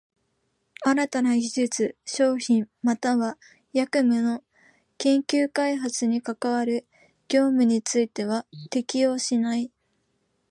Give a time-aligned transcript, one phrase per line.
[0.83, 3.37] 新たな技術、商品又は
[3.71, 4.43] 役務の
[4.97, 6.87] 研究開発に係る
[7.27, 9.71] 業務については適用しない。